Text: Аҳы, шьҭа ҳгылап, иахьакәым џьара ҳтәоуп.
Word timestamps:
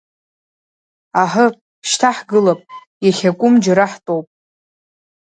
Аҳы, 1.21 1.45
шьҭа 1.87 2.09
ҳгылап, 2.17 2.61
иахьакәым 3.05 3.55
џьара 3.63 3.85
ҳтәоуп. 3.91 4.27